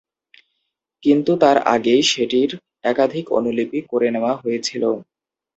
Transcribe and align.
কিন্তু 1.03 1.31
তার 1.41 1.57
আগেই 1.73 2.01
সেটির 2.11 2.51
একাধিক 2.83 3.25
অনুলিপি 3.37 3.79
করে 3.91 4.07
নেওয়া 4.15 4.33
হয়েছিল। 4.35 4.83